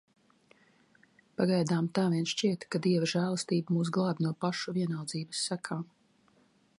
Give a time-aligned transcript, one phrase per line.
[1.41, 5.85] Pagaidām tā vien šķiet, ka Dieva žēlastība mūs glābj no pašu vienaldzības sekām.